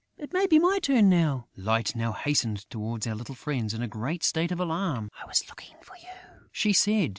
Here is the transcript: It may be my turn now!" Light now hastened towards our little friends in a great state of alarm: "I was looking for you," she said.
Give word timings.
It 0.17 0.33
may 0.33 0.47
be 0.47 0.57
my 0.57 0.79
turn 0.79 1.09
now!" 1.09 1.45
Light 1.55 1.95
now 1.95 2.11
hastened 2.11 2.67
towards 2.71 3.05
our 3.05 3.13
little 3.13 3.35
friends 3.35 3.71
in 3.71 3.83
a 3.83 3.87
great 3.87 4.23
state 4.23 4.51
of 4.51 4.59
alarm: 4.59 5.11
"I 5.23 5.27
was 5.27 5.47
looking 5.47 5.75
for 5.83 5.95
you," 5.97 6.47
she 6.51 6.73
said. 6.73 7.09